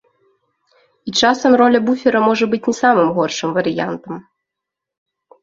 [1.11, 4.13] І часам роля буфера можа быць не самым горшым варыянтам.